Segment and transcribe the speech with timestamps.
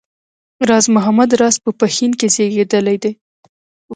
[0.69, 3.11] راز محمد راز په پښین کې زېږېدلی دی